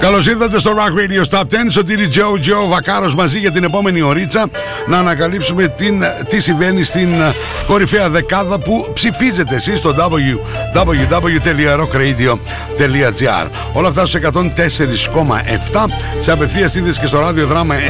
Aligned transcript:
Καλώς 0.00 0.26
ήρθατε 0.26 0.58
στο 0.58 0.72
Rock 0.76 0.98
Radio 0.98 1.24
Top 1.38 1.40
10. 1.40 1.44
Σωτήρι 1.68 2.08
Τζο 2.08 2.38
Τζο 2.40 2.66
Βακάρος 2.68 3.14
μαζί 3.14 3.38
για 3.38 3.50
την 3.50 3.64
επόμενη 3.64 4.00
ωρίτσα 4.00 4.46
να 4.86 4.98
ανακαλύψουμε 4.98 5.68
την, 5.68 6.04
τι 6.28 6.40
συμβαίνει 6.40 6.82
στην 6.82 7.20
ε, 7.20 7.34
κορυφαία 7.66 8.08
δεκάδα 8.08 8.58
που 8.58 8.90
ψηφίζετε 8.92 9.54
εσείς 9.54 9.78
στο 9.78 9.94
www.rockradio.gr. 10.74 13.48
Όλα 13.72 13.88
αυτά 13.88 14.06
στους 14.06 14.20
104,7 14.32 14.40
σε 16.18 16.32
απευθείας 16.32 16.70
σύνδεση 16.70 17.00
και 17.00 17.06
στο 17.06 17.18
ραδιοδράμα 17.18 17.74
99,1 17.76 17.80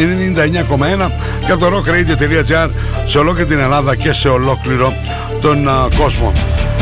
και 1.47 1.53
από 1.53 1.65
το 1.65 1.71
rockradio.gr 1.77 2.71
σε 3.05 3.19
ολόκληρη 3.19 3.49
την 3.49 3.59
Ελλάδα 3.59 3.97
και 3.97 4.13
σε 4.13 4.29
ολόκληρο 4.29 4.95
τον 5.41 5.69
uh, 5.69 5.89
κόσμο. 5.97 6.33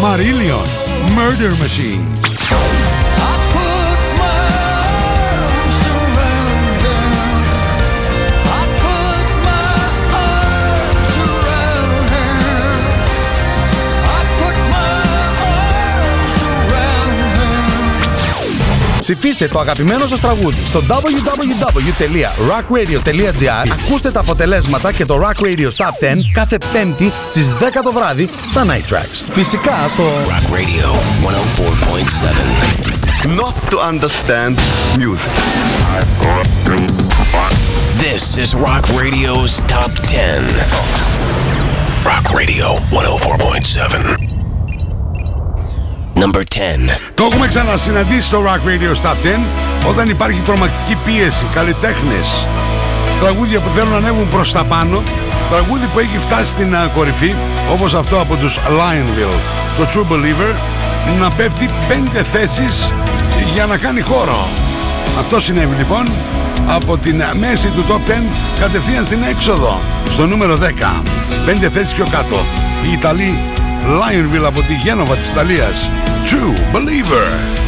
Marillion. 0.00 0.64
Murder 1.14 1.50
Machine. 1.58 2.89
Ψηφίστε 19.12 19.48
το 19.48 19.58
αγαπημένο 19.58 20.06
σας 20.06 20.20
τραγούδι 20.20 20.66
στο 20.66 20.82
www.rockradio.gr 20.88 23.70
Ακούστε 23.86 24.10
τα 24.10 24.20
αποτελέσματα 24.20 24.92
και 24.92 25.04
το 25.04 25.20
Rock 25.22 25.34
Radio 25.44 25.68
Top 25.76 25.84
10 25.84 26.16
κάθε 26.32 26.58
πέμπτη 26.72 27.12
στις 27.28 27.54
10 27.60 27.64
το 27.84 27.92
βράδυ 27.92 28.28
στα 28.46 28.66
Night 28.66 28.84
Tracks. 28.92 29.24
Φυσικά 29.30 29.88
στο 29.88 30.04
Rock 30.26 30.44
Radio 30.54 30.94
104.7. 31.26 31.28
Not 33.38 33.54
to 33.70 33.76
understand 33.92 34.54
music. 34.98 35.34
This 38.04 38.22
is 38.38 38.54
Rock 38.54 38.84
Radio's 39.02 39.52
Top 39.74 39.92
10. 40.06 40.10
Rock 42.04 42.26
Radio 42.40 42.66
104.7. 42.90 44.29
Number 46.22 46.42
10. 46.42 46.98
Το 47.14 47.24
έχουμε 47.24 47.46
ξανασυναντήσει 47.46 48.22
στο 48.22 48.42
Rock 48.46 48.68
Radio 48.68 48.94
στα 48.94 49.16
10 49.22 49.26
όταν 49.88 50.08
υπάρχει 50.08 50.40
τρομακτική 50.40 50.96
πίεση, 51.04 51.46
καλλιτέχνες. 51.54 52.46
τραγούδια 53.18 53.60
που 53.60 53.70
θέλουν 53.74 53.90
να 53.90 53.96
ανέβουν 53.96 54.28
προς 54.28 54.52
τα 54.52 54.64
πάνω, 54.64 55.02
τραγούδι 55.50 55.86
που 55.86 55.98
έχει 55.98 56.18
φτάσει 56.18 56.50
στην 56.50 56.76
κορυφή, 56.94 57.34
όπως 57.70 57.94
αυτό 57.94 58.20
από 58.20 58.36
τους 58.36 58.58
Lionville, 58.58 59.38
το 59.78 59.86
True 59.92 60.12
Believer, 60.12 60.54
να 61.20 61.30
πέφτει 61.30 61.68
5 61.88 62.22
θέσεις 62.22 62.92
για 63.54 63.66
να 63.66 63.76
κάνει 63.76 64.00
χώρο. 64.00 64.48
Αυτό 65.18 65.40
συνέβη 65.40 65.74
λοιπόν 65.74 66.04
από 66.66 66.98
την 66.98 67.22
μέση 67.34 67.68
του 67.68 67.84
Top 67.88 68.10
10 68.10 68.12
κατευθείαν 68.60 69.04
στην 69.04 69.22
έξοδο, 69.22 69.80
στο 70.10 70.26
νούμερο 70.26 70.56
10. 70.56 71.02
5 71.46 71.68
θέσεις 71.72 71.94
πιο 71.94 72.04
κάτω. 72.10 72.44
Οι 72.88 72.92
Ιταλοί 72.92 73.38
Lionville 73.86 74.46
από 74.46 74.62
τη 74.62 74.74
Γένοβα 74.74 75.16
της 75.16 75.28
Ιταλίας 75.28 75.90
True 76.24 76.54
Believer. 76.72 77.60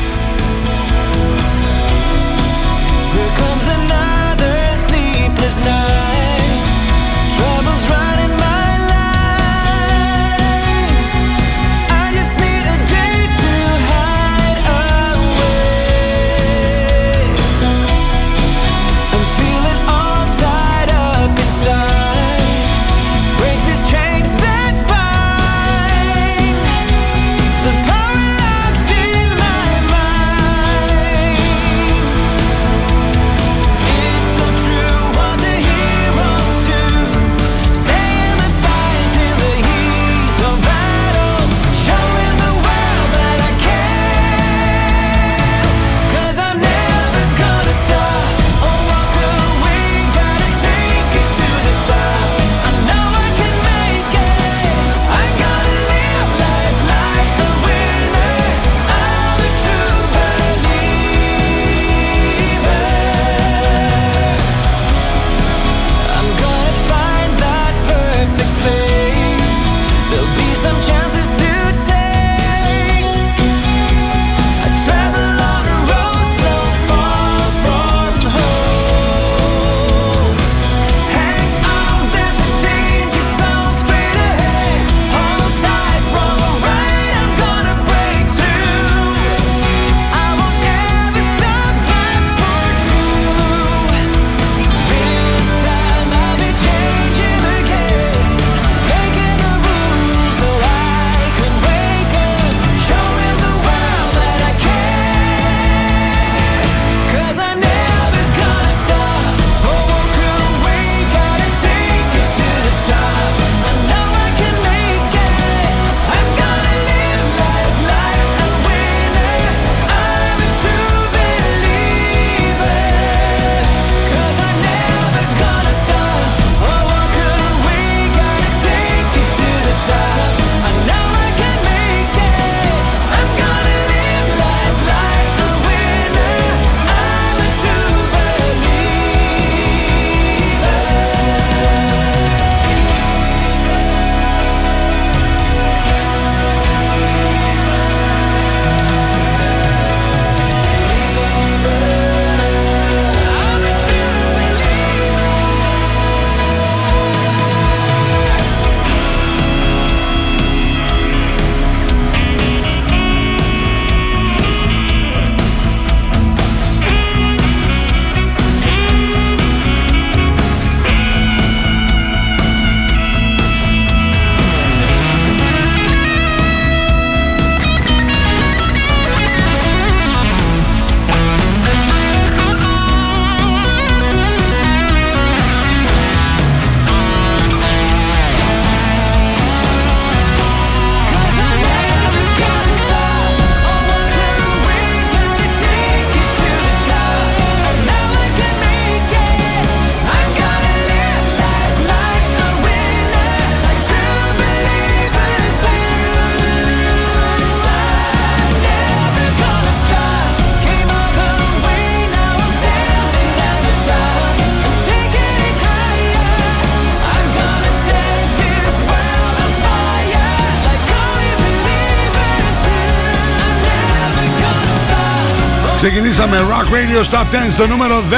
Ξεκινήσαμε 225.83 226.37
Rock 226.51 226.67
Radio 226.75 227.01
Stop 227.11 227.49
10 227.49 227.53
στο 227.53 227.67
νούμερο 227.67 228.03
15 228.11 228.15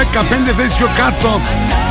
θέση 0.56 0.76
πιο 0.76 0.88
κάτω 0.96 1.40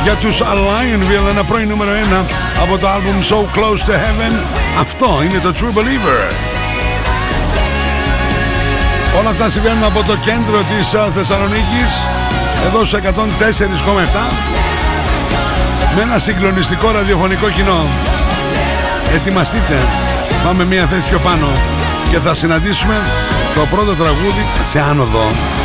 για 0.02 0.14
τους 0.14 0.40
Lionville 0.40 1.30
ένα 1.30 1.44
πρώην 1.44 1.68
νούμερο 1.68 1.90
1 1.90 2.24
από 2.62 2.78
το 2.78 2.86
album 2.86 3.18
So 3.30 3.36
Close 3.56 3.82
to 3.88 3.94
Heaven. 4.02 4.34
Αυτό 4.80 5.06
είναι 5.24 5.38
το 5.38 5.52
True 5.58 5.78
Believer. 5.78 6.32
Όλα 9.20 9.30
αυτά 9.30 9.48
συμβαίνουν 9.48 9.84
από 9.84 10.02
το 10.02 10.16
κέντρο 10.16 10.58
της 10.62 10.94
ε, 10.94 11.10
Θεσσαλονίκης 11.14 11.90
εδώ 12.66 12.84
στους 12.84 13.00
104,7 13.02 14.32
με 15.96 16.02
ένα 16.02 16.18
συγκλονιστικό 16.18 16.90
ραδιοφωνικό 16.90 17.50
κοινό. 17.50 17.86
Ετοιμαστείτε 19.14 19.76
Πάμε 20.44 20.64
μια 20.64 20.86
θέση 20.86 21.08
πιο 21.08 21.18
πάνω 21.18 21.46
και 22.10 22.18
θα 22.18 22.34
συναντήσουμε 22.34 22.94
το 23.54 23.60
πρώτο 23.70 23.94
τραγούδι 23.94 24.46
σε 24.62 24.80
άνοδο. 24.80 25.63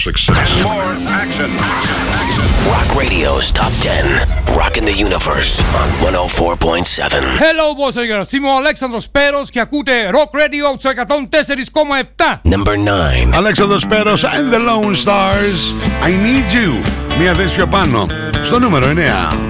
success. 0.00 0.50
Rock 2.72 2.88
Radio's 3.02 3.50
Top 3.50 3.72
10. 3.80 4.56
Rocking 4.56 4.84
the 4.84 4.96
Universe 5.06 5.60
on 5.80 5.88
104.7. 6.00 7.38
Hello, 7.38 7.74
boys 7.74 7.96
and 7.96 8.06
girls. 8.08 8.32
Είμαι 8.32 8.48
ο 8.48 8.56
Αλέξανδρος 8.56 9.08
Πέρος 9.10 9.50
και 9.50 9.60
ακούτε 9.60 10.10
Rock 10.12 10.38
Radio 10.38 10.76
στο 10.78 10.90
104,7. 10.90 12.40
Number 12.44 12.76
9. 12.76 13.34
Αλέξανδρος 13.34 13.86
Πέρος 13.86 14.24
and 14.24 14.54
the 14.54 14.58
Lone 14.58 14.94
Stars. 15.04 15.60
I 16.04 16.10
need 16.10 16.54
you. 16.54 16.84
Μία 17.18 17.34
θέση 17.34 17.54
πιο 17.54 17.66
πάνω. 17.66 18.06
Στο 18.42 18.58
νούμερο 18.58 18.86
9. 18.86 19.49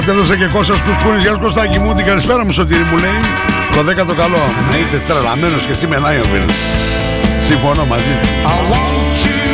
Κατέδωσα 0.00 0.36
και 0.36 0.48
Κώστας 0.52 0.82
Κουσκούνης. 0.82 1.22
Γεια 1.22 1.32
σου 1.34 1.40
Κωστάκη 1.40 1.78
μου, 1.78 1.94
την 1.94 2.04
καλησπέρα 2.06 2.44
μου 2.44 2.52
Σωτήρη 2.52 2.84
μου 2.90 2.96
λέει. 2.96 3.20
Το 3.74 3.82
δέκατο 3.82 4.14
καλό. 4.14 4.42
Να 4.70 4.76
είσαι 4.78 5.00
τρελαμένος 5.06 5.66
και 5.66 5.72
εσύ 5.72 5.86
με 5.86 5.98
Λάιονβιλ. 5.98 6.42
Συμφωνώ 7.48 7.84
μαζί. 7.84 8.14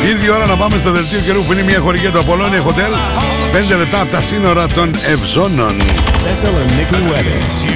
Ήρθε 0.09 0.27
η 0.27 0.31
ώρα 0.37 0.47
να 0.47 0.57
πάμε 0.57 0.79
στο 0.79 0.91
δελτίο 0.91 1.19
καιρού 1.19 1.43
που 1.45 1.53
είναι 1.53 1.63
μια 1.63 1.79
χορηγία 1.79 2.11
του 2.11 2.19
Απολώνια 2.19 2.63
Hotel. 2.67 2.93
5 3.73 3.77
λεπτά 3.77 4.01
από 4.01 4.11
τα 4.11 4.21
σύνορα 4.21 4.67
των 4.67 4.91
Ευζώνων. 5.13 5.75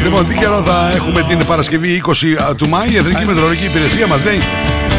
Λοιπόν, 0.04 0.26
τι 0.26 0.34
καιρό 0.34 0.62
θα 0.66 0.92
έχουμε 0.94 1.22
την 1.22 1.38
Παρασκευή 1.46 2.02
20 2.48 2.54
του 2.56 2.68
Μάη. 2.68 2.86
Η 2.90 2.96
Εθνική 2.96 3.24
Μετρολογική 3.26 3.64
Υπηρεσία 3.64 4.06
μας 4.06 4.24
λέει 4.24 4.40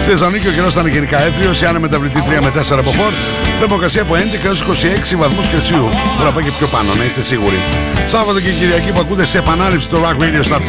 στη 0.01 0.09
Θεσσαλονίκη 0.09 0.47
ο 0.47 0.51
καιρός 0.51 0.73
θα 0.73 0.81
είναι 0.81 0.89
γενικά 0.89 1.21
έθριος, 1.21 1.57
σε 1.57 1.65
άνεμο 1.67 1.81
μεταβλητή 1.85 2.21
3 2.27 2.41
με 2.41 2.49
4 2.49 2.79
από 2.79 2.89
φόρ. 2.91 3.11
Θερμοκρασία 3.59 4.01
από 4.01 4.15
11 4.15 4.45
έως 4.45 4.61
26 4.61 5.15
βαθμούς 5.17 5.47
Κελσίου. 5.47 5.89
Μπορεί 6.15 6.23
να 6.23 6.31
πάει 6.31 6.43
και 6.43 6.51
πιο 6.57 6.67
πάνω, 6.67 6.89
να 6.97 7.03
είστε 7.03 7.21
σίγουροι. 7.21 7.59
Σάββατο 8.05 8.39
και 8.39 8.51
Κυριακή 8.51 8.91
που 8.91 8.99
ακούτε 8.99 9.25
σε 9.25 9.37
επανάληψη 9.37 9.87
το 9.89 9.97
Rock 10.05 10.21
Radio 10.23 10.39
στα 10.43 10.57
10. 10.59 10.61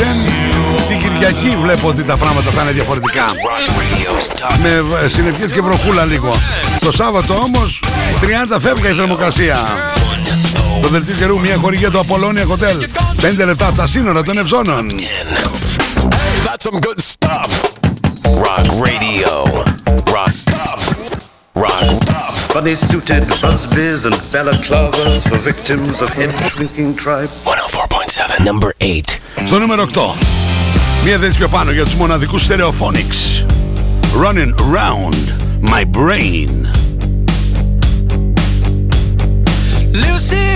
Την 0.89 0.99
Κυριακή 0.99 1.57
βλέπω 1.63 1.89
ότι 1.89 2.03
τα 2.05 2.17
πράγματα 2.17 2.51
θα 2.51 2.63
είναι 2.63 2.71
διαφορετικά. 2.73 3.25
Rock 3.27 3.69
Radio's 3.79 4.27
Top 4.33 4.57
Με 4.63 4.81
β- 4.81 5.09
συννεφιές 5.11 5.51
και 5.53 5.61
βροχούλα 5.61 6.05
λίγο. 6.05 6.29
Το 6.81 6.93
Σάββατο 6.93 7.35
όμως 7.35 7.83
30 8.21 8.59
φεύγα 8.61 8.89
η 8.91 8.93
θερμοκρασία. 8.95 9.57
Το 10.83 10.89
δελτίο 10.89 11.15
καιρού 11.15 11.41
μια 11.41 11.57
χορηγία 11.57 11.91
του 11.91 11.99
Απολώνια 11.99 12.45
Hotel. 12.49 12.77
5 13.21 13.45
λεπτά 13.45 13.67
από 13.67 13.77
τα 13.77 13.87
σύνορα 13.87 14.23
των 14.23 14.39
Ευζώνων. 14.39 14.87
10. 14.91 15.51
That's 16.47 16.65
some 16.69 16.79
good 16.87 16.99
stuff. 17.13 17.42
Rock 18.52 18.68
Radio. 18.80 19.46
Rock. 20.12 20.36
Rock. 21.56 21.88
Funny 22.52 22.76
suited 22.76 23.24
busbies 23.42 24.06
and 24.06 24.16
balaclavas 24.34 25.28
for 25.30 25.38
victims 25.38 26.02
of 26.02 26.10
head 26.10 26.32
shrinking 26.50 26.94
tribe. 26.96 27.30
104.7. 27.30 28.44
Number 28.44 28.74
8. 28.80 29.20
Στο 29.46 29.60
νούμερο 29.60 29.84
8. 29.84 30.16
Μία 31.06 31.18
θέση 31.18 31.38
πιο 31.38 31.48
πάνω 31.48 31.72
για 31.72 31.84
τους 31.84 31.96
μοναδικούς 31.96 32.48
Stereophonics. 32.50 33.46
Running 34.24 34.54
round 34.76 35.16
my 35.62 35.84
brain. 35.86 36.68
Lucille's 39.94 40.51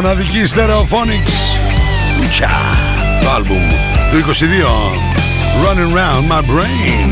Μοναδική 0.00 0.42
Stereophonics. 0.54 1.36
Τσα, 2.30 2.50
το 3.20 3.30
άλμπουμ 3.30 3.68
του 4.10 4.18
22. 4.18 4.24
Running 5.64 5.92
Round 5.96 6.24
My 6.32 6.40
Brain. 6.40 7.08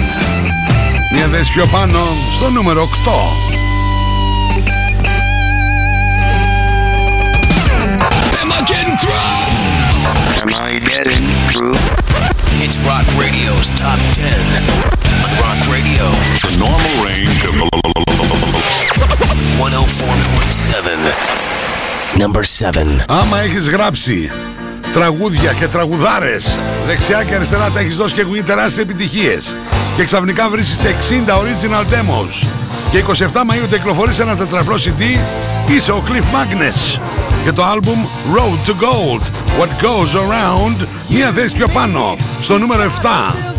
Μια 1.13 1.27
θέση 1.33 1.53
πιο 1.53 1.67
πάνω 1.67 1.99
στο 2.37 2.51
νούμερο 2.51 2.83
8. 2.83 2.87
Am 8.43 8.51
I 10.67 10.69
getting 10.85 11.25
through? 11.49 11.77
It's 12.65 12.77
Rock 12.91 13.07
Radio's 13.23 13.69
Top 13.83 14.01
10. 14.15 14.25
On 15.25 15.31
Rock 15.45 15.61
Radio, 15.75 16.05
the 16.47 16.53
normal 16.65 16.95
range 17.09 17.41
of 17.49 17.55
104.7. 19.59 21.48
Number 22.20 22.44
7. 22.44 23.06
Άμα 23.08 23.40
έχεις 23.40 23.70
γράψει 23.70 24.32
τραγούδια 24.94 25.52
και 25.54 25.68
τραγουδάρες 25.68 26.60
δεξιά 26.88 27.24
και 27.24 27.36
αριστερά 27.36 27.70
τα 27.70 27.80
έχεις 27.80 27.96
δώσει 27.96 28.14
και 28.14 28.22
έχουν 28.22 28.34
γίνει 28.34 28.46
τεράστιες 28.46 28.78
επιτυχίες. 28.78 29.56
Και 29.96 30.04
ξαφνικά 30.04 30.50
βρίσκεις 30.50 30.78
60 30.78 31.38
original 31.38 31.84
demos. 31.84 32.48
Και 32.92 32.98
27 32.98 33.24
Μαΐου 33.24 33.68
τεκλοφορείς 33.70 34.20
ένα 34.20 34.36
τετραπλό 34.36 34.76
CD 34.76 35.20
είσαι 35.72 35.92
ο 35.92 36.04
Cliff 36.08 36.36
Magnus. 36.36 37.00
Και 37.44 37.52
το 37.52 37.64
άλμπουμ 37.64 38.06
Road 38.36 38.70
to 38.70 38.74
Gold 38.74 39.24
What 39.60 39.84
Goes 39.84 40.16
Around 40.20 40.88
μία 41.10 41.32
θέση 41.32 41.56
πιο 41.56 41.68
πάνω 41.68 42.18
στο 42.42 42.58
νούμερο 42.58 42.92
7 43.02 43.50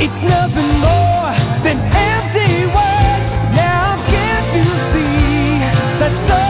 It's 0.00 0.22
nothing 0.22 0.68
more 0.78 1.32
than 1.64 1.76
empty 1.76 2.66
words. 2.66 3.36
Now 3.56 3.96
can't 4.06 4.48
you 4.54 4.64
see 4.64 5.58
that's 5.98 6.30
all 6.30 6.47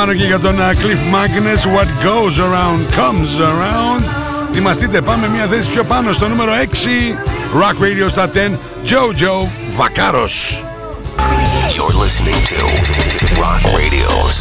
Μια 0.00 0.08
θέση 0.08 0.14
πιο 0.14 0.14
πάνω 0.14 0.14
και 0.14 0.24
για 0.24 0.38
τον 0.38 0.56
uh, 0.58 0.70
Cliff 0.82 1.02
Magnus 1.14 1.62
What 1.76 1.88
goes 2.04 2.36
around 2.38 2.78
comes 3.00 3.32
around 3.50 4.02
Θυμαστείτε 4.52 5.00
πάμε 5.00 5.28
μια 5.28 5.46
θέση 5.46 5.70
πιο 5.70 5.84
πάνω 5.84 6.12
στο 6.12 6.28
νούμερο 6.28 6.52
6 6.52 7.60
Rock 7.60 7.82
Radio 7.82 8.08
στα 8.10 8.30
10 8.34 8.36
Jojo 8.86 9.46
Vakaros 9.78 10.36
You're 11.76 11.96
listening 12.04 12.40
to 12.50 12.58
Rock 13.42 13.62
Radio's 13.78 14.36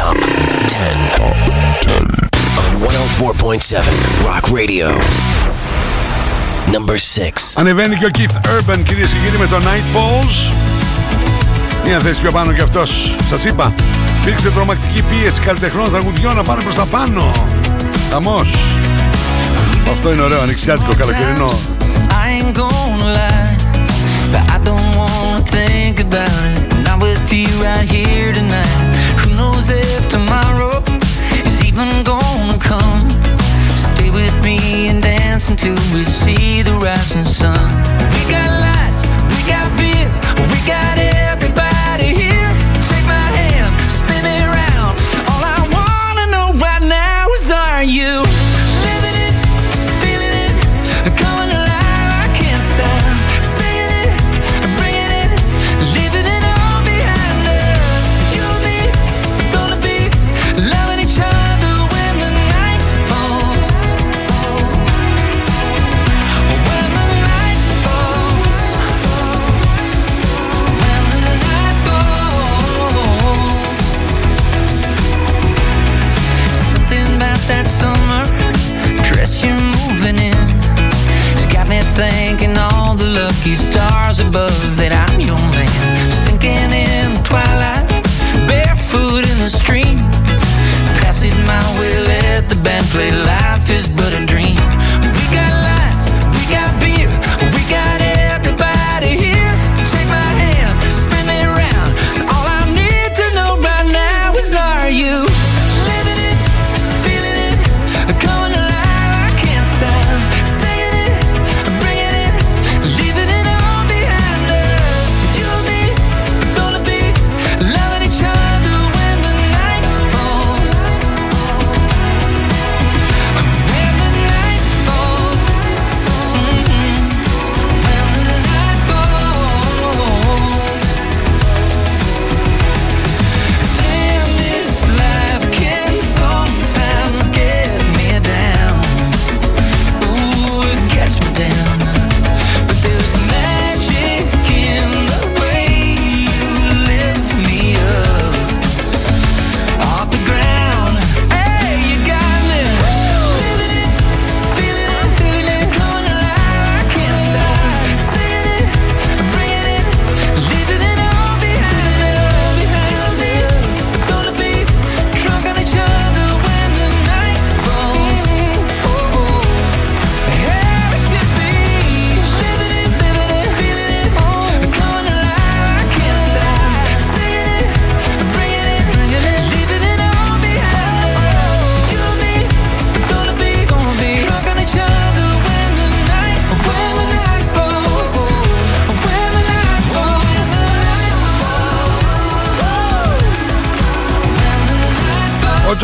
Top 0.00 0.16
10. 0.68 1.20
On 1.26 2.74
104.7 2.80 4.24
Rock 4.28 4.44
Radio. 4.58 4.88
Number 6.72 6.96
6. 6.96 7.30
Ανεβαίνει 7.54 7.96
και 7.96 8.04
ο 8.04 8.10
Keith 8.18 8.36
Urban 8.36 8.78
κυρίες 8.84 9.12
και 9.12 9.18
κύριοι 9.24 9.38
με 9.38 9.46
το 9.46 9.56
Night 9.56 9.96
Falls 9.96 10.52
Μια 11.84 12.00
θέση 12.00 12.20
πιο 12.20 12.30
πάνω 12.30 12.52
και 12.52 12.62
αυτός 12.62 13.14
Σας 13.30 13.44
είπα 13.44 13.74
Υπήρξε 14.26 14.50
τρομακτική 14.50 15.02
πίεση 15.02 15.40
καλλιτεχνών 15.40 15.90
τραγουδιών 15.90 16.36
να 16.36 16.42
πάνε 16.42 16.62
προς 16.62 16.74
τα 16.74 16.84
πάνω 16.84 17.32
Χαμός 18.10 18.54
Αυτό 19.90 20.12
είναι 20.12 20.22
ωραίο 20.22 20.40
ανοιξιάτικο 20.40 20.94
καλοκαιρινό 20.94 21.50
I 22.22 22.28
ain't 22.36 22.54
gonna 22.60 23.08
lie, 23.18 23.54
but 24.32 24.44
I 24.54 24.58
don't 24.68 24.90
wanna 25.00 25.42
think 25.56 25.94
about 26.06 26.40
it. 26.52 26.60
Not 26.86 26.98
with 27.06 27.26
you 27.38 27.50
right 27.66 27.86
here 27.96 28.30
tonight. 28.38 28.78
Who 29.20 29.28
knows 29.38 29.66
if 29.84 30.02
tomorrow 30.16 30.74
is 31.48 31.56
even 31.68 31.90
gonna 32.12 32.58
come? 32.70 33.00
Stay 33.86 34.10
with 34.20 34.36
me 34.48 34.58
and 34.90 34.98
dance 35.10 35.44
until 35.52 35.76
we 35.94 36.02
see 36.20 36.62
the 36.68 36.76
rising 36.88 37.26
sun. 37.38 37.68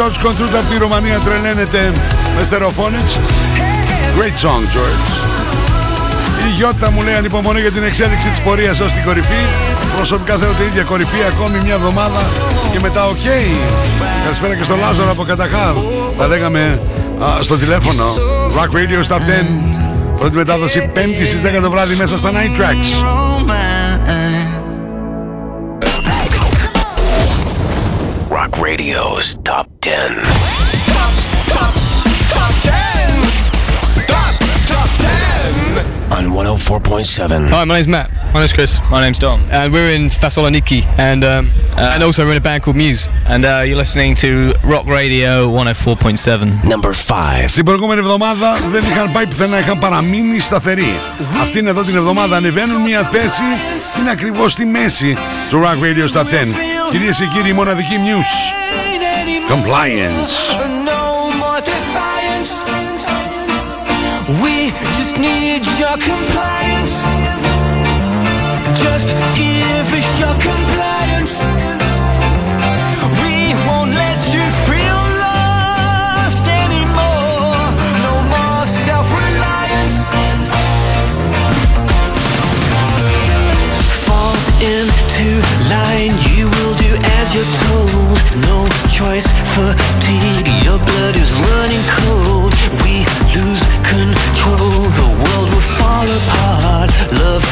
George 0.01 0.19
Κοντρούτ 0.23 0.55
από 0.55 0.67
τη 0.67 0.79
Ρουμανία 0.79 1.19
τρελαίνεται 1.19 1.93
με 2.37 2.45
Stereophonics. 2.45 3.19
Great 4.17 4.47
song, 4.47 4.63
George. 4.75 5.05
Η 6.47 6.51
Γιώτα 6.57 6.91
μου 6.91 7.03
λέει 7.03 7.15
ανυπομονώ 7.15 7.59
για 7.59 7.73
την 7.73 7.83
εξέλιξη 7.83 8.29
της 8.29 8.41
πορείας 8.41 8.81
ως 8.81 8.93
την 8.93 9.05
κορυφή. 9.05 9.43
Προσωπικά 9.97 10.37
θέλω 10.37 10.53
την 10.53 10.67
ίδια 10.67 10.83
κορυφή 10.83 11.25
ακόμη 11.33 11.59
μια 11.65 11.75
εβδομάδα 11.75 12.21
και 12.73 12.81
μετά 12.81 13.07
οκ. 13.07 13.17
Καλησπέρα 14.25 14.55
και 14.55 14.65
στον 14.65 14.79
Λάζαρο 14.79 15.11
από 15.11 15.23
Καταχά. 15.23 15.75
Τα 16.17 16.27
λέγαμε 16.27 16.81
α, 17.23 17.43
στο 17.43 17.57
τηλέφωνο. 17.57 18.05
Rock 18.57 18.77
Radio 18.77 19.09
Stop 19.09 19.21
10. 19.21 19.21
Πρώτη 20.19 20.37
μετάδοση 20.37 20.91
5η 20.95 21.27
στις 21.27 21.41
10 21.59 21.63
το 21.63 21.71
βράδυ 21.71 21.95
μέσα 21.95 22.19
στα 22.19 22.31
Night 22.31 22.61
Tracks. 22.61 22.91
Oh 23.05 23.51
my. 23.51 23.71
Rock 28.31 28.53
Radio's 28.67 29.35
Top 29.49 29.70
10. 29.81 30.13
On 36.13 36.27
104.7. 36.27 37.49
Hi, 37.49 37.65
my 37.65 37.77
name's 37.77 37.89
Matt. 37.89 38.11
My 38.35 38.41
name's 38.41 38.53
Chris. 38.53 38.79
My 38.91 39.01
name's 39.01 39.19
Dom. 39.19 39.41
And 39.51 39.73
we're 39.73 39.89
in 39.89 40.09
Thessaloniki, 40.09 40.85
and 40.99 41.25
um, 41.25 41.51
and 41.79 42.03
also 42.03 42.27
we're 42.27 42.33
in 42.33 42.37
a 42.37 42.41
band 42.43 42.63
called 42.63 42.77
Muse. 42.77 43.09
And 43.25 43.47
uh, 43.47 43.63
you're 43.65 43.79
listening 43.79 44.17
to 44.17 44.53
Rock 44.65 44.85
Radio 44.85 45.49
104.7. 45.49 46.63
Number 46.65 46.93
5. 46.93 47.47
Την 47.55 47.65
προηγούμενη 47.65 48.01
εβδομάδα 48.01 48.57
δεν 48.71 48.83
είχαν 48.83 49.13
πάει 49.13 49.27
πουθενά, 49.27 49.59
είχαν 49.59 49.79
παραμείνει 49.79 50.39
σταθεροί. 50.39 50.95
Αυτήν 51.41 51.67
εδώ 51.67 51.83
την 51.83 51.97
εβδομάδα 51.97 52.37
ανεβαίνουν 52.37 52.83
μια 52.83 53.03
θέση, 53.03 53.43
είναι 54.01 54.11
ακριβώς 54.11 54.53
στη 54.53 54.65
μέση 54.65 55.17
του 55.51 55.63
Rock 55.65 55.85
Radio 55.85 56.19
Stop 56.19 56.25
10. 56.25 56.27
Κυρίες 56.91 57.17
και 57.17 57.27
κύριοι, 57.35 57.49
η 57.49 57.53
μοναδική 57.53 57.97
Muse. 57.97 58.61
Compliance. 59.51 60.80
You're 87.35 87.53
told. 87.63 88.19
No 88.49 88.67
choice, 88.91 89.27
fatigue, 89.55 90.49
your 90.67 90.79
blood 90.79 91.15
is 91.15 91.31
running 91.33 91.85
cold. 92.03 92.53
We 92.83 93.07
lose 93.35 93.63
control, 93.87 94.91
the 94.99 95.09
world 95.23 95.49
will 95.55 95.69
fall 95.79 96.07
apart. 96.07 96.91
Love 97.23 97.45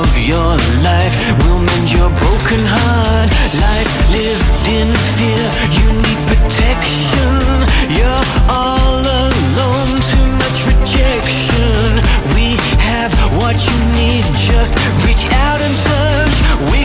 of 0.00 0.08
your 0.16 0.56
life 0.80 1.14
will 1.44 1.60
mend 1.60 1.92
your 1.92 2.08
broken 2.08 2.62
heart. 2.64 3.28
Life 3.60 3.90
lived 4.16 4.48
in 4.72 4.88
fear, 5.16 5.44
you 5.76 5.86
need 5.92 6.20
protection. 6.32 7.36
You're 7.92 8.24
all 8.48 9.04
alone, 9.04 10.00
too 10.00 10.26
much 10.40 10.58
rejection. 10.64 12.00
We 12.32 12.56
have 12.80 13.12
what 13.36 13.56
you 13.60 13.76
need, 14.00 14.24
just 14.32 14.72
reach 15.04 15.28
out 15.44 15.60
and 15.60 15.76
touch. 15.84 16.36
We 16.72 16.84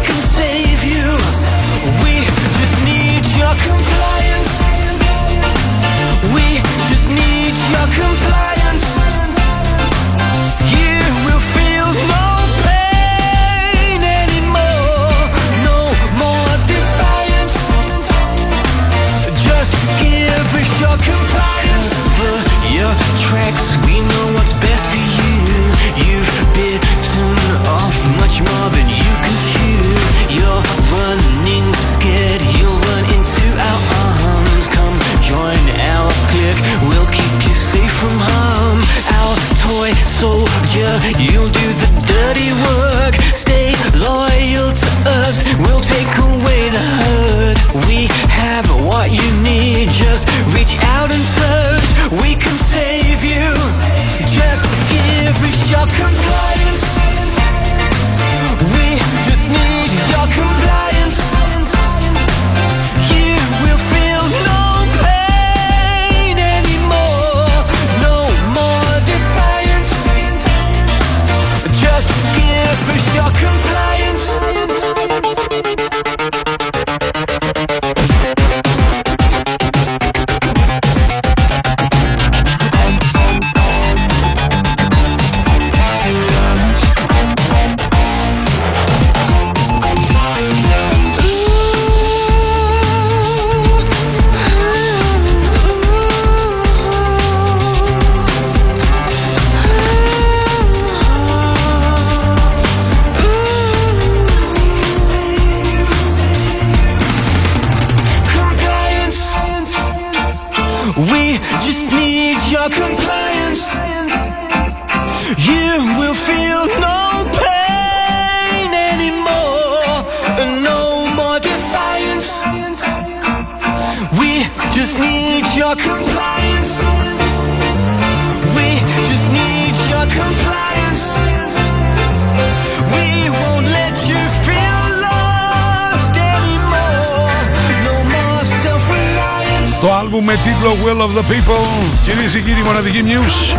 μοναδική 142.71 143.03
news. 143.05 143.55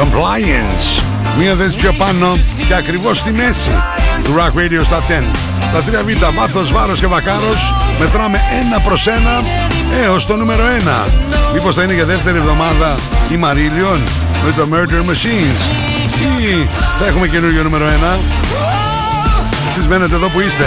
Compliance. 0.00 1.02
Μία 1.38 1.54
θέση 1.54 1.76
πιο 1.76 1.92
πάνω 1.92 2.38
και 2.68 2.74
ακριβώς 2.74 3.18
στη 3.18 3.32
μέση 3.32 3.70
του 4.24 4.34
Rock 4.38 4.58
Radio 4.58 4.84
στα 4.84 5.02
10. 5.08 5.22
Τα 5.72 5.82
τρία 5.82 6.02
β' 6.04 6.38
βάθος, 6.38 6.72
βάρος 6.72 7.00
και 7.00 7.06
βακάρος 7.06 7.74
μετράμε 8.00 8.40
ένα 8.60 8.80
προς 8.80 9.06
ένα 9.06 9.42
έως 10.04 10.26
το 10.26 10.36
νούμερο 10.36 10.64
1. 10.66 11.06
Μήπως 11.52 11.74
θα 11.74 11.82
είναι 11.82 11.94
για 11.94 12.04
δεύτερη 12.04 12.38
εβδομάδα 12.38 12.96
η 13.28 13.38
Marillion 13.44 14.00
με 14.44 14.52
το 14.56 14.68
Murder 14.72 15.10
Machines 15.10 15.60
ή 16.40 16.68
θα 16.98 17.06
έχουμε 17.06 17.28
καινούριο 17.28 17.62
νούμερο 17.62 17.84
1. 17.86 18.18
Εσείς 19.68 19.86
μένετε 19.86 20.14
εδώ 20.14 20.28
που 20.28 20.40
είστε. 20.40 20.64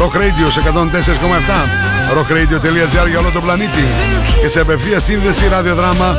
Rock 0.00 0.16
Radio 0.16 0.50
σε 0.52 0.60
104,7. 0.60 1.95
Rockradio.gr 2.14 3.08
για 3.10 3.18
όλο 3.18 3.30
τον 3.30 3.42
πλανήτη. 3.42 3.84
Και 4.40 4.48
σε 4.48 4.60
απευθεία 4.60 5.00
σύνδεση 5.00 5.48
ραδιοδράμα 5.48 6.16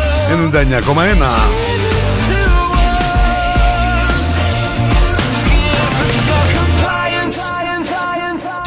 99,1. 0.51 1.67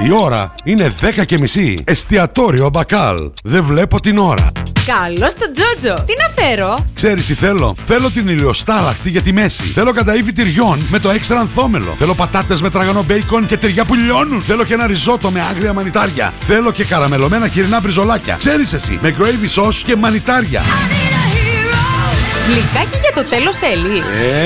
Η 0.04 0.12
ώρα 0.22 0.54
είναι 0.64 0.92
10 1.00 1.24
και 1.26 1.36
μισή. 1.40 1.74
Εστιατόριο 1.84 2.68
Μπακάλ. 2.68 3.30
Δεν 3.44 3.64
βλέπω 3.64 4.00
την 4.00 4.18
ώρα. 4.18 4.52
Καλώ 4.86 5.26
το 5.26 5.52
Τζότζο. 5.52 6.04
Τι 6.04 6.12
να 6.18 6.42
φέρω; 6.42 6.84
Ξέρεις 6.94 7.26
τι 7.26 7.34
θέλω; 7.34 7.74
Θέλω 7.86 8.10
την 8.10 8.28
ηλιοστάλαχτη 8.28 9.10
για 9.10 9.22
τη 9.22 9.32
μέση. 9.32 9.62
Θέλω 9.62 9.92
καταήφι 9.92 10.32
τυριών 10.32 10.86
με 10.90 10.98
το 10.98 11.10
έξτρα 11.10 11.40
ανθόμελο. 11.40 11.94
Θέλω 11.98 12.14
πατάτες 12.14 12.60
με 12.60 12.70
τραγανό 12.70 13.02
μπέικον 13.02 13.46
και 13.46 13.56
τυριά 13.56 13.84
που 13.84 13.94
λιώνουν. 13.94 14.42
Θέλω 14.42 14.64
και 14.64 14.74
ένα 14.74 14.86
ριζότο 14.86 15.30
με 15.30 15.40
άγρια 15.40 15.72
μανιτάρια. 15.72 16.32
Θέλω 16.46 16.72
και 16.72 16.84
καραμελωμένα 16.84 17.48
χοιρινά 17.48 17.80
μπριζολάκια. 17.80 18.36
Ξέρεις 18.38 18.72
εσύ, 18.72 18.98
με 19.02 19.14
gravy 19.18 19.62
sauce 19.62 19.74
και 19.84 19.96
μανιτάρια. 19.96 20.62
Γλυκάκι 22.46 22.98
για 23.00 23.22
το 23.22 23.28
τέλος 23.28 23.56
θέλεις. 23.56 24.02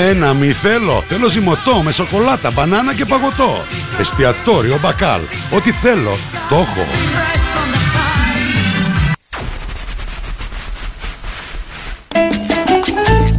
Ε, 0.07 0.13
να 0.13 0.33
μη 0.33 0.51
θέλω. 0.51 1.03
Θέλω 1.07 1.29
ζυμωτό 1.29 1.81
με 1.83 1.91
σοκολάτα, 1.91 2.51
μπανάνα 2.51 2.93
και 2.93 3.05
παγωτό. 3.05 3.63
Εστιατόριο 3.99 4.79
Μπακάλ. 4.81 5.21
Ό,τι 5.51 5.71
θέλω, 5.71 6.17
το 6.49 6.55
έχω. 6.55 6.85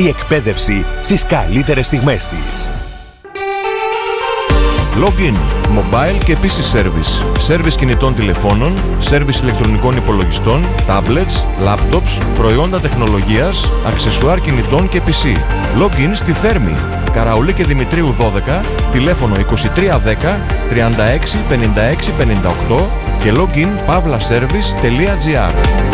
Η 0.00 0.08
εκπαίδευση 0.08 0.84
στις 1.00 1.26
καλύτερες 1.26 1.86
στιγμές 1.86 2.28
της. 2.28 2.70
Login, 5.02 5.36
mobile 5.78 6.18
και 6.24 6.36
PC 6.42 6.76
service. 6.76 7.12
Service 7.48 7.74
κινητών 7.76 8.14
τηλεφώνων, 8.14 8.72
service 9.10 9.42
ηλεκτρονικών 9.42 9.96
υπολογιστών, 9.96 10.64
tablets, 10.86 11.66
laptops, 11.66 12.22
προϊόντα 12.38 12.80
τεχνολογίας, 12.80 13.72
αξεσουάρ 13.86 14.40
κινητών 14.40 14.88
και 14.88 15.00
PC. 15.06 15.36
Login 15.82 16.10
στη 16.12 16.32
Θέρμη. 16.32 16.74
Καραουλή 17.12 17.52
και 17.52 17.64
Δημητρίου 17.64 18.14
12, 18.18 18.62
τηλέφωνο 18.92 19.34
2310 19.34 20.40
36 20.70 21.36
56 21.48 22.12
58 22.70 22.84
και 23.22 23.32
login 23.36 23.90
pavlaservice.gr 23.90 25.89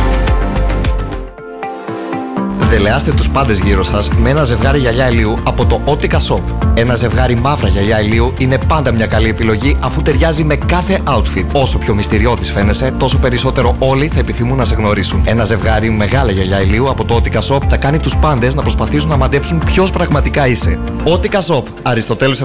Δελεάστε 2.68 3.12
τους 3.12 3.28
πάντες 3.28 3.60
γύρω 3.60 3.82
σας 3.82 4.08
με 4.08 4.30
ένα 4.30 4.44
ζευγάρι 4.44 4.78
γυαλιά 4.78 5.10
ηλίου 5.10 5.38
από 5.44 5.66
το 5.66 5.80
Otica 5.84 6.16
Shop. 6.16 6.40
Ένα 6.74 6.94
ζευγάρι 6.94 7.34
μαύρα 7.34 7.68
γυαλιά 7.68 8.00
ηλίου 8.00 8.32
είναι 8.38 8.58
πάντα 8.66 8.92
μια 8.92 9.06
καλή 9.06 9.28
επιλογή 9.28 9.76
αφού 9.80 10.02
ταιριάζει 10.02 10.44
με 10.44 10.56
κάθε 10.56 11.00
outfit. 11.04 11.44
Όσο 11.52 11.78
πιο 11.78 11.94
μυστηριώδης 11.94 12.50
φαίνεσαι, 12.50 12.94
τόσο 12.98 13.18
περισσότερο 13.18 13.76
όλοι 13.78 14.08
θα 14.08 14.18
επιθυμούν 14.18 14.56
να 14.56 14.64
σε 14.64 14.74
γνωρίσουν. 14.74 15.22
Ένα 15.26 15.44
ζευγάρι 15.44 15.90
μεγάλα 15.90 16.30
γυαλιά 16.30 16.60
ηλίου 16.60 16.90
από 16.90 17.04
το 17.04 17.22
Otica 17.22 17.40
Shop 17.48 17.60
θα 17.68 17.76
κάνει 17.76 17.98
τους 17.98 18.16
πάντες 18.16 18.54
να 18.54 18.62
προσπαθήσουν 18.62 19.10
να 19.10 19.16
μαντέψουν 19.16 19.62
ποιος 19.64 19.90
πραγματικά 19.90 20.46
είσαι. 20.46 20.78
Otica 21.04 21.40
Shop, 21.46 21.62
Αριστοτέλους 21.82 22.40
71, 22.40 22.44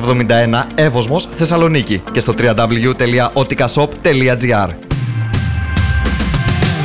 Εύωσμος, 0.75 1.27
Θεσσαλονίκη 1.35 2.01
και 2.11 2.19
στο 2.19 2.33
www.oticashop.gr 2.37 4.69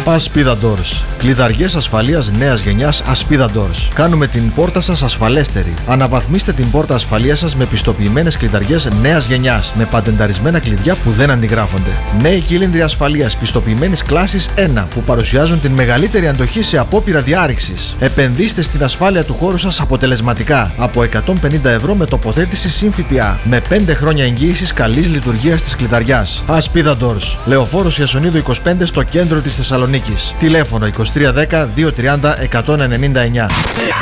Ασπίδα 0.05 0.57
Doors. 0.57 1.16
Κλειδαριές 1.19 1.75
ασφαλείας 1.75 2.33
νέας 2.33 2.61
γενιάς 2.61 3.03
Ασπίδα 3.07 3.51
Doors. 3.55 3.91
Κάνουμε 3.95 4.27
την 4.27 4.53
πόρτα 4.55 4.81
σας 4.81 5.03
ασφαλέστερη. 5.03 5.75
Αναβαθμίστε 5.87 6.53
την 6.53 6.71
πόρτα 6.71 6.95
ασφαλείας 6.95 7.39
σας 7.39 7.57
με 7.57 7.65
πιστοποιημένες 7.65 8.37
κλειδαριές 8.37 8.89
νέας 9.01 9.27
γενιάς. 9.27 9.73
Με 9.77 9.85
πατενταρισμένα 9.85 10.59
κλειδιά 10.59 10.95
που 10.95 11.11
δεν 11.11 11.31
αντιγράφονται. 11.31 11.91
Νέοι 12.21 12.41
κύλινδροι 12.41 12.83
ασφαλείας 12.83 13.37
πιστοποιημένης 13.37 14.03
κλάσης 14.03 14.51
1 14.55 14.89
που 14.95 15.03
παρουσιάζουν 15.03 15.61
την 15.61 15.73
μεγαλύτερη 15.73 16.29
αντοχή 16.29 16.63
σε 16.63 16.79
απόπειρα 16.79 17.21
διάρρηξης. 17.21 17.97
Επενδύστε 17.99 18.63
στην 18.63 18.85
ασφάλεια 18.85 19.25
του 19.25 19.35
χώρου 19.35 19.59
σας 19.59 19.81
αποτελεσματικά. 19.81 20.73
Από 20.77 21.03
150 21.03 21.71
ευρώ 21.71 21.95
με 21.95 22.07
τοποθέτηση 22.07 22.71
συν 22.71 22.93
ΦΠΑ. 22.93 23.39
Με 23.45 23.61
5 23.69 23.95
χρόνια 23.95 24.25
εγγύησης 24.25 24.73
καλής 24.73 25.11
λειτουργίας 25.11 25.63
της 25.63 25.77
κλειδαριάς. 25.77 26.43
Ασπίδα 26.47 26.97
Doors. 27.01 27.37
Λεωφόρος 27.45 27.99
Ιασονίδου 27.99 28.37
25 28.37 28.87
στο 28.87 29.03
κέντρο 29.03 29.41
της 29.41 29.55
Θεσσαλονίκης. 29.55 30.35
Τηλέφωνο 30.39 30.87
2310 31.17 31.73
230 31.75 32.49
199. 32.49 33.49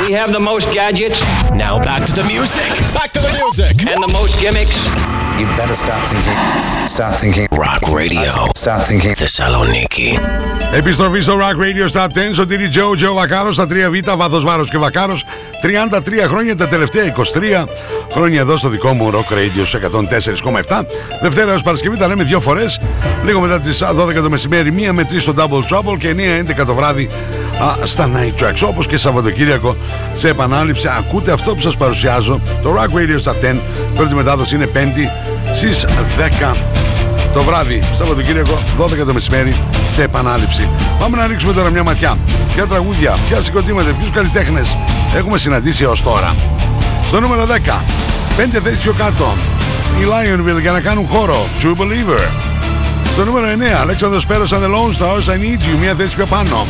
We 0.05 0.11
have 0.19 0.31
the 0.33 0.39
most 0.51 0.67
gadgets. 0.73 1.17
Now 1.63 1.79
back 1.79 2.03
to 2.09 2.13
the 2.19 2.25
music. 2.33 2.67
Back 2.93 3.09
to 3.15 3.21
the 3.21 3.31
music. 3.41 3.73
And 3.91 4.03
the 4.03 4.11
most 4.19 4.33
gimmicks. 4.41 4.75
You 5.39 5.45
better 5.59 5.77
start 5.83 6.01
thinking. 6.11 6.39
Start 6.95 7.13
thinking. 7.21 7.47
Rock 7.65 7.83
Radio. 7.99 8.31
Start 8.63 8.81
thinking. 8.89 9.13
Θεσσαλονίκη. 9.15 10.19
Επιστροφή 10.73 11.21
στο 11.21 11.37
Rock 11.37 11.57
Radio 11.63 11.91
Stop 11.93 12.07
10. 12.07 12.09
Σωτήρι 12.33 12.69
Τζο, 12.69 12.95
Τζο 12.95 13.13
Βακάρος 13.13 13.55
στα 13.55 13.65
3 13.65 13.89
Β, 13.89 14.15
βάθος 14.15 14.43
βάρος 14.43 14.69
και 14.69 14.77
Βακάρος. 14.77 15.25
33 15.61 16.27
χρόνια, 16.27 16.55
τα 16.55 16.67
τελευταία 16.67 17.03
23 17.05 17.65
χρόνια 18.13 18.39
εδώ 18.39 18.57
στο 18.57 18.69
δικό 18.69 18.93
μου 18.93 19.11
Rock 19.13 19.33
Radio 19.33 19.65
σε 19.65 19.77
104,7. 19.77 20.85
Δευτέρα 21.21 21.51
έως 21.51 21.61
Παρασκευή 21.61 21.97
τα 21.97 22.07
λέμε 22.07 22.23
δύο 22.23 22.39
φορές, 22.39 22.79
λίγο 23.23 23.39
μετά 23.39 23.59
τις 23.59 23.83
12 23.83 24.21
το 24.21 24.29
μεσημέρι, 24.29 24.71
1 24.71 24.91
με 24.91 25.03
3 25.03 25.19
στο 25.19 25.33
Double 25.37 25.75
Trouble 25.75 25.97
και 25.97 26.09
9-11 26.09 26.65
το 26.65 26.75
βράδυ 26.75 26.94
α, 27.01 27.85
στα 27.85 28.09
Night 28.13 28.43
Tracks. 28.43 28.67
Όπως 28.67 28.87
και 28.87 28.97
Σαββατοκύριακο 28.97 29.75
σε 30.15 30.29
επανάληψη 30.29 30.87
ακούτε 30.97 31.31
αυτό 31.31 31.55
που 31.55 31.61
σας 31.61 31.77
παρουσιάζω, 31.77 32.41
το 32.61 32.75
Rock 32.77 32.97
Radio 32.97 33.19
στα 33.19 33.35
10. 33.41 33.59
Πρώτη 33.95 34.15
μετάδοση 34.15 34.55
είναι 34.55 34.69
5η 34.73 35.09
στις 35.55 35.85
10 36.17 36.55
το 37.35 37.43
βράδυ, 37.43 37.79
Σαββατοκύριακο, 37.93 38.63
12 38.77 39.05
το 39.05 39.13
μεσημέρι, 39.13 39.55
σε 39.89 40.03
επανάληψη. 40.03 40.69
Πάμε 40.99 41.17
να 41.17 41.27
ρίξουμε 41.27 41.53
τώρα 41.53 41.69
μια 41.69 41.83
ματιά. 41.83 42.17
Ποια 42.53 42.65
τραγούδια, 42.65 43.17
ποια 43.27 43.41
συγκροτήματα, 43.41 43.91
ποιους 43.91 44.09
καλλιτέχνες 44.09 44.77
έχουμε 45.15 45.37
συναντήσει 45.37 45.83
έως 45.83 46.01
τώρα. 46.01 46.35
Στο 47.07 47.19
νούμερο 47.19 47.45
10, 47.45 47.83
5 48.37 48.59
θέσεις 48.63 48.79
πιο 48.79 48.93
κάτω, 48.97 49.33
η 49.99 50.03
Lionville 50.03 50.61
για 50.61 50.71
να 50.71 50.79
κάνουν 50.79 51.05
χώρο, 51.05 51.45
True 51.61 51.81
Believer. 51.81 52.29
Στο 53.13 53.25
νούμερο 53.25 53.47
9, 53.47 53.81
Αλέξανδρος 53.81 54.25
Πέρος 54.25 54.53
and 54.53 54.57
the 54.57 54.67
Lone 54.67 54.93
Stars, 54.99 55.33
I 55.33 55.37
Need 55.37 55.61
You, 55.61 55.77
μια 55.79 55.93
θέση 55.97 56.15
πιο 56.15 56.25
πάνω. 56.25 56.65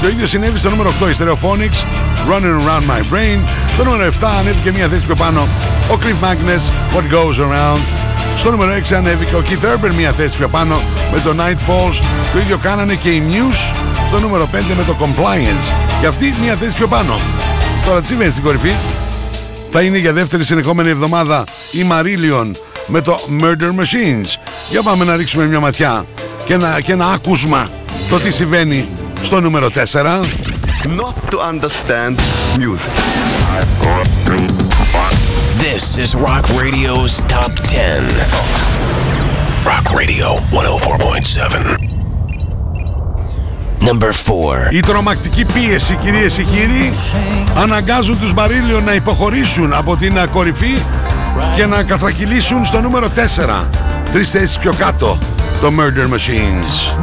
Το 0.00 0.08
ίδιος 0.08 0.30
συνέβη 0.30 0.58
στο 0.58 0.70
νούμερο 0.70 0.92
8, 1.00 1.08
η 1.08 1.14
Stereophonics, 1.18 1.84
Running 2.30 2.56
Around 2.60 2.90
My 2.90 3.14
Brain. 3.14 3.38
Στο 3.74 3.84
νούμερο 3.84 4.12
7 4.20 4.26
ανέβηκε 4.40 4.72
μια 4.72 4.88
θέση 4.88 5.02
πιο 5.06 5.14
πάνω, 5.14 5.40
ο 5.90 5.98
Cliff 6.02 6.24
Magnus, 6.24 6.96
What 6.96 7.14
Goes 7.14 7.40
Around. 7.40 7.80
Στο 8.36 8.50
νούμερο 8.50 8.72
6 8.88 8.94
ανέβηκε 8.94 9.34
ο 9.34 9.42
Keith 9.48 9.64
Urban 9.64 9.92
μια 9.96 10.12
θέση 10.12 10.36
πιο 10.36 10.48
πάνω 10.48 10.80
με 11.12 11.20
το 11.20 11.34
Night 11.38 11.70
Falls. 11.70 12.00
Το 12.32 12.38
ίδιο 12.38 12.58
κάνανε 12.58 12.94
και 12.94 13.08
οι 13.08 13.22
Muse 13.30 13.76
στο 14.08 14.20
νούμερο 14.20 14.48
5 14.52 14.56
με 14.76 14.84
το 14.86 14.96
Compliance. 15.00 15.72
Και 16.00 16.06
αυτή 16.06 16.34
μια 16.42 16.54
θέση 16.54 16.76
πιο 16.76 16.86
πάνω. 16.86 17.18
Τώρα 17.86 18.00
τι 18.00 18.06
συμβαίνει 18.06 18.30
στην 18.30 18.42
κορυφή; 18.42 18.72
Θα 19.70 19.82
είναι 19.82 19.98
για 19.98 20.12
δεύτερη 20.12 20.44
συνεχόμενη 20.44 20.90
εβδομάδα 20.90 21.44
η 21.70 21.86
Marillion 21.90 22.50
με 22.86 23.00
το 23.00 23.20
Murder 23.40 23.80
Machines. 23.80 24.28
Για 24.70 24.82
πάμε 24.82 25.04
να 25.04 25.16
ρίξουμε 25.16 25.44
μια 25.46 25.60
ματιά 25.60 26.04
και 26.44 26.52
ένα, 26.52 26.80
και 26.80 26.92
ένα 26.92 27.06
άκουσμα 27.06 27.68
το 28.08 28.18
τι 28.18 28.30
συμβαίνει 28.30 28.88
στο 29.20 29.40
νούμερο 29.40 29.68
4. 29.92 30.20
Not 31.00 31.14
to 31.30 31.38
understand 31.52 32.16
music. 32.58 32.94
This 35.58 35.98
is 35.98 36.14
Rock 36.14 36.44
Radio's 36.62 37.12
Top 37.34 37.52
10. 37.62 38.04
Rock 39.70 39.86
Radio 40.00 40.28
104.7. 40.52 41.96
Number 43.80 44.12
4. 44.12 44.70
Η 44.72 44.80
τρομακτική 44.80 45.44
πίεση 45.44 45.98
κυρίες 46.02 46.34
και 46.34 46.42
κύριοι 46.42 46.92
αναγκάζουν 47.62 48.18
τους 48.20 48.32
Marillion 48.36 48.82
να 48.84 48.94
υποχωρήσουν 48.94 49.72
από 49.72 49.96
την 49.96 50.18
α, 50.18 50.26
κορυφή 50.26 50.78
και 51.56 51.66
να 51.66 51.82
κατρακυλήσουν 51.82 52.64
στο 52.64 52.80
νούμερο 52.80 53.08
4. 53.36 53.64
Τρεις 54.10 54.30
θέσεις 54.30 54.58
πιο 54.58 54.72
κάτω 54.72 55.18
το 55.60 55.72
Murder 55.78 56.14
Machines. 56.14 56.96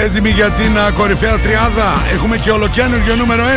έτοιμοι 0.00 0.30
για 0.30 0.50
την 0.50 0.78
α, 0.78 0.90
κορυφαία 0.90 1.38
τριάδα. 1.38 2.02
Έχουμε 2.12 2.36
και 2.36 2.50
ολοκένουργιο 2.50 3.16
νούμερο 3.16 3.44
1. 3.44 3.48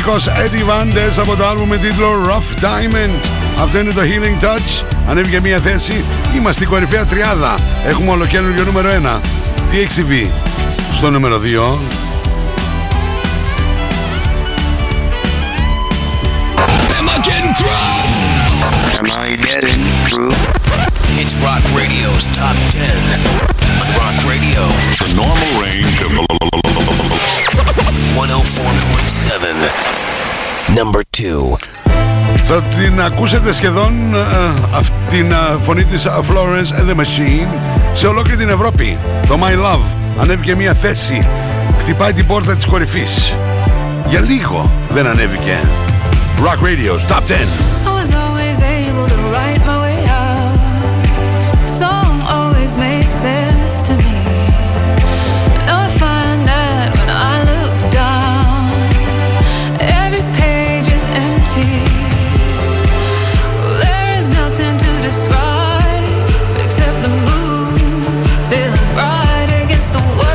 Μοναδικός 0.05 0.33
Eddie 0.43 0.65
Vandes 0.69 1.19
από 1.19 1.35
το 1.35 1.45
άλμπουμ 1.45 1.67
με 1.69 1.77
τίτλο 1.77 2.07
Rough 2.27 2.63
Diamond. 2.63 3.29
Αυτό 3.61 3.79
είναι 3.79 3.91
το 3.91 4.01
Healing 4.01 4.43
Touch. 4.43 4.83
Ανέβηκε 5.09 5.41
μια 5.41 5.59
θέση. 5.59 6.03
Είμαστε 6.35 6.53
στην 6.53 6.67
κορυφαία 6.67 7.05
τριάδα. 7.05 7.57
Έχουμε 7.85 8.11
ολοκένουργιο 8.11 8.63
νούμερο 8.63 8.89
1. 9.17 9.19
Τι 9.69 9.79
έχει 9.79 9.91
συμβεί; 9.91 10.31
Στο 10.93 11.09
νούμερο 11.11 11.37
2. 11.37 11.79
Am 16.97 17.09
I 17.09 17.17
getting 17.29 17.53
through? 17.59 17.85
Am 18.99 19.07
I 19.23 19.35
getting 19.49 19.81
through? 20.07 20.33
It's 21.21 21.33
Rock 21.47 21.63
Radio's 21.79 22.25
Top 22.39 22.57
10. 22.71 22.81
On 23.81 23.87
Rock 24.01 24.17
Radio, 24.31 24.61
the 25.03 25.09
normal 25.21 25.51
range 25.65 25.97
of 26.05 26.09
104.7. 28.15 29.74
Number 30.75 31.01
two. 31.17 31.57
Θα 32.43 32.61
την 32.61 33.01
ακούσετε 33.01 33.53
σχεδόν 33.53 34.13
ε, 34.13 34.17
uh, 34.17 34.77
αυτήν 34.77 35.31
uh, 35.31 35.33
ε, 35.33 35.63
φωνή 35.63 35.83
της 35.83 36.05
ε, 36.05 36.09
Florence 36.09 36.79
and 36.79 36.89
the 36.89 36.95
Machine 36.95 37.47
σε 37.93 38.07
ολόκληρη 38.07 38.37
την 38.37 38.49
Ευρώπη. 38.49 38.99
Το 39.27 39.39
My 39.41 39.51
Love 39.51 39.95
ανέβηκε 40.19 40.55
μια 40.55 40.73
θέση, 40.73 41.27
χτυπάει 41.79 42.13
την 42.13 42.25
πόρτα 42.25 42.55
της 42.55 42.65
κορυφής. 42.65 43.35
Για 44.07 44.21
λίγο 44.21 44.71
δεν 44.89 45.07
ανέβηκε. 45.07 45.59
Rock 46.43 46.65
Radio 46.65 47.11
Top 47.11 47.25
10. 47.27 47.65
sense 53.07 53.87
to 53.87 53.95
me 53.97 54.24
Still 68.41 68.75
bright 68.93 69.63
against 69.63 69.93
the 69.93 69.99
world. 69.99 70.34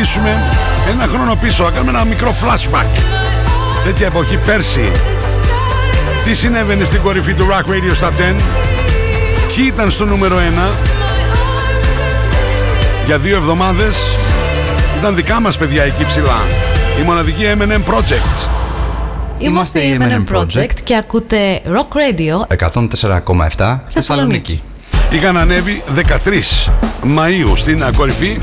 γυρίσουμε 0.00 0.42
ένα 0.90 1.06
χρόνο 1.06 1.34
πίσω, 1.34 1.64
να 1.64 1.70
κάνουμε 1.70 1.90
ένα 1.90 2.04
μικρό 2.04 2.34
flashback. 2.42 3.00
Τέτοια 3.84 4.06
εποχή 4.06 4.38
πέρσι. 4.46 4.90
Τι 6.24 6.34
συνέβαινε 6.34 6.84
στην 6.84 7.02
κορυφή 7.02 7.34
του 7.34 7.46
Rock 7.50 7.70
Radio 7.70 7.94
στα 7.94 8.10
10. 8.10 8.12
Ποιοι 9.54 9.64
ήταν 9.68 9.90
στο 9.90 10.06
νούμερο 10.06 10.36
1. 10.36 10.40
Για 13.06 13.18
δύο 13.18 13.36
εβδομάδες 13.36 13.96
ήταν 14.98 15.14
δικά 15.14 15.40
μας 15.40 15.58
παιδιά 15.58 15.82
εκεί 15.82 16.06
ψηλά. 16.06 16.40
Η 17.00 17.02
μοναδική 17.02 17.44
M&M 17.58 17.92
Project. 17.92 18.48
Είμαστε 19.38 19.80
η 19.80 19.98
M&M 20.00 20.36
Project 20.36 20.80
και 20.84 20.96
ακούτε 20.96 21.62
Rock 21.66 21.96
Radio 21.96 22.56
104,7 23.56 23.78
Θεσσαλονίκη. 23.88 24.62
Είχαν 25.10 25.36
ανέβει 25.36 25.82
13 25.96 26.70
Μαΐου 27.04 27.52
στην 27.56 27.84
κορυφή 27.96 28.38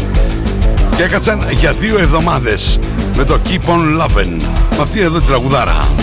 και 0.98 1.04
έκατσαν 1.04 1.48
για 1.50 1.74
δύο 1.74 2.00
εβδομάδες 2.00 2.80
με 3.16 3.24
το 3.24 3.40
Keep 3.46 3.70
On 3.70 4.02
Loving 4.02 4.42
με 4.76 4.82
αυτή 4.82 5.00
εδώ 5.00 5.20
τη 5.20 5.26
τραγουδάρα. 5.26 5.97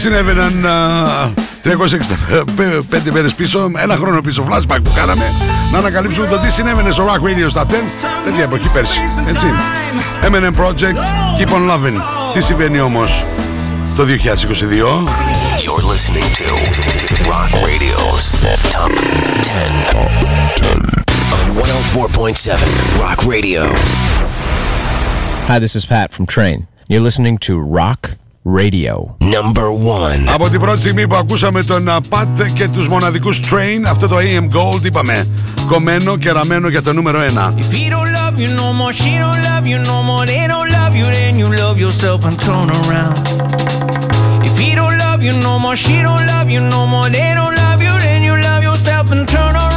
Συνέβαιναν 0.00 0.66
α, 0.66 1.32
365 1.62 3.10
μέρες 3.12 3.34
πίσω, 3.34 3.70
ένα 3.76 3.96
χρόνο 3.96 4.20
πίσω, 4.20 4.44
flashback 4.48 4.78
που 4.82 4.92
κάναμε 4.94 5.24
να 5.72 5.78
ανακαλύψουμε 5.78 6.26
το 6.26 6.38
τι 6.38 6.50
συνέβαινε 6.52 6.90
στο 6.90 7.04
Rock 7.04 7.26
Radio 7.26 7.50
στα 7.50 7.64
10 7.66 7.72
τέτοια 8.24 8.42
εποχή 8.42 8.70
πέρσι. 8.72 9.00
Έτσι. 9.28 9.46
Eminem 10.22 10.54
Project, 10.60 11.02
Keep 11.38 11.48
on 11.48 11.70
Loving. 11.70 12.00
Τι 12.32 12.40
συμβαίνει 12.40 12.80
όμως 12.80 13.24
το 13.96 14.04
2022. 14.04 14.08
You're 15.64 15.84
listening 15.94 16.28
to 16.40 16.46
Rock 17.32 17.50
Radio's 17.68 18.24
Top 18.74 18.92
10 19.42 20.00
on 20.00 20.10
104.7 21.54 23.00
Rock 23.04 23.20
Radio. 23.34 23.62
Hi, 25.48 25.58
this 25.64 25.74
is 25.78 25.84
Pat 25.92 26.08
from 26.16 26.26
Train. 26.36 26.58
You're 26.88 27.04
listening 27.08 27.36
to 27.46 27.52
Rock 27.80 28.00
Radio. 28.44 29.16
Number 29.20 29.68
one. 29.70 30.28
Από 30.34 30.48
την 30.50 30.60
πρώτη 30.60 30.78
στιγμή 30.78 31.06
που 31.06 31.14
ακούσαμε 31.14 31.62
τον 31.62 31.88
α, 31.88 31.96
Pat 32.08 32.50
και 32.54 32.68
τους 32.68 32.88
μοναδικούς 32.88 33.40
Train, 33.40 33.86
αυτό 33.90 34.08
το 34.08 34.16
AM 34.16 34.56
Gold 34.56 34.84
είπαμε 34.84 35.26
κομμένο 35.68 36.16
και 36.16 36.30
ραμμένο 36.30 36.68
για 36.68 36.82
το 36.82 36.92
νούμερο 36.92 37.18
1. 37.20 37.22
If 37.22 37.72
he 37.72 37.90
don't 37.90 38.12
love 38.18 38.38
you 38.38 38.48
no 38.56 38.72
more, 38.72 38.92
she 38.92 39.12
don't 39.22 39.40
love 39.48 39.66
you 39.66 39.78
no 39.90 40.02
more, 40.08 40.24
they 40.26 40.46
don't 40.52 40.70
love 40.78 40.94
you, 40.96 41.06
then 41.16 41.36
you 41.40 41.48
love 41.62 41.78
yourself 41.84 42.24
and 42.24 42.36
turn 42.46 42.68
around. 42.80 43.16
If 44.48 44.54
he 44.62 44.70
don't 44.80 44.96
love 45.04 45.20
you 45.26 45.34
no 45.48 45.54
more, 45.64 45.76
she 45.84 45.96
don't 46.06 46.24
love 46.32 46.48
you 46.54 46.60
no 46.74 46.80
more, 46.92 47.08
they 47.16 47.30
don't 47.38 47.54
love 47.64 47.80
you, 47.86 47.94
then 48.06 48.20
you 48.28 48.34
love 48.48 48.62
yourself 48.68 49.06
and 49.14 49.22
turn 49.34 49.54
around. 49.54 49.69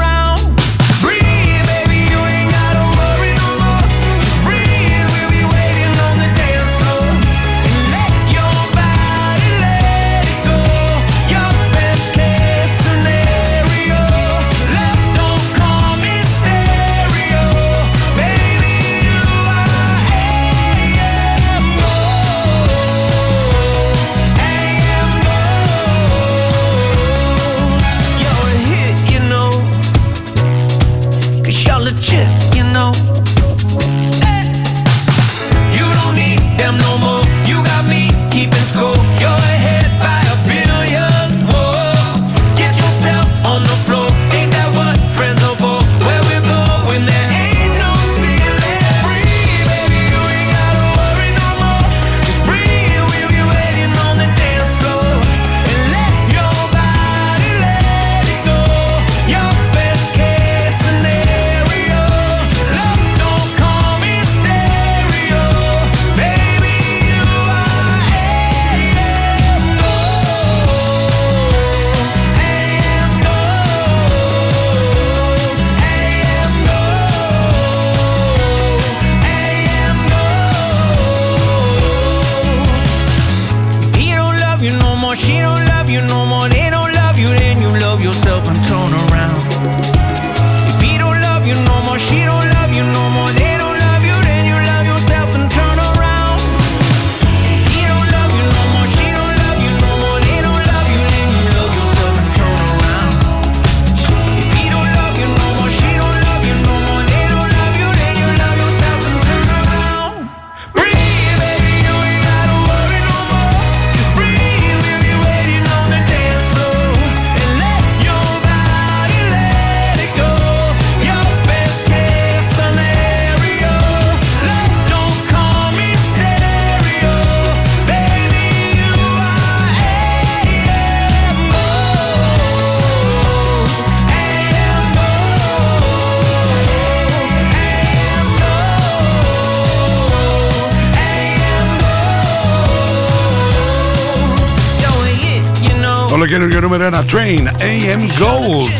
καινούργιο 146.28 146.60
νούμερο 146.60 146.88
1 146.88 146.92
Train 146.92 147.46
AM 147.46 148.00
Gold. 148.00 148.72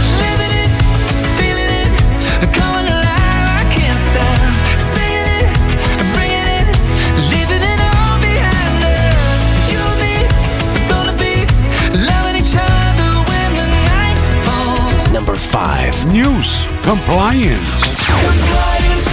Bruce, 16.09 16.65
Compliance. 16.81 18.01
Compliance. 18.09 19.07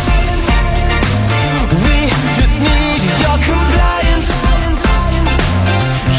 We 1.85 2.09
just 2.41 2.59
need 2.59 3.01
your 3.21 3.37
compliance. 3.45 4.29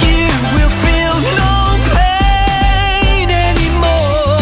You 0.05 0.29
will 0.53 0.69
feel 0.85 1.15
no 1.41 1.53
pain 1.97 3.29
anymore. 3.29 4.37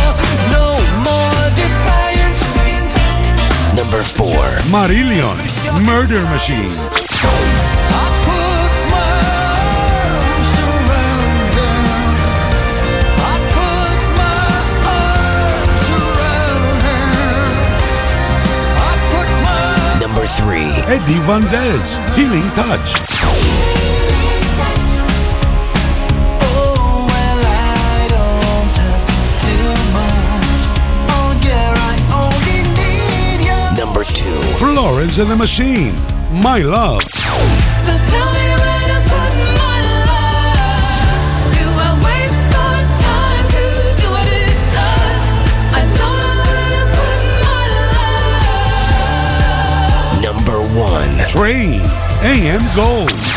No 0.51 0.67
more 1.07 1.43
defiance. 1.55 2.41
Number 3.75 4.03
four. 4.03 4.43
Marillion, 4.69 5.37
Murder 5.85 6.23
Machine. 6.29 7.06
Eddie 20.89 21.19
Van 21.25 21.41
Dez, 21.51 21.97
Healing 22.15 22.49
Touch. 22.55 22.95
Number 33.77 34.05
two. 34.05 34.41
Florence 34.57 35.17
and 35.17 35.29
the 35.29 35.35
Machine, 35.35 35.93
My 36.31 36.59
Love. 36.59 37.03
So 37.03 38.36
Train 51.27 51.81
AM 52.23 52.61
Gold. 52.73 53.36